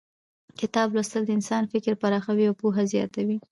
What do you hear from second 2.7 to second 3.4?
زیاتوي